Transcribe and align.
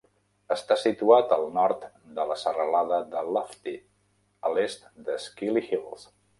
Està 0.53 0.77
situat 0.83 1.35
al 1.37 1.45
nord 1.57 1.85
de 2.17 2.25
la 2.31 2.37
serralada 2.45 2.99
de 3.13 3.23
Lofty, 3.37 3.77
a 4.49 4.55
l'est 4.57 4.93
de 5.11 5.23
Skilly 5.29 5.67
Hills. 5.71 6.13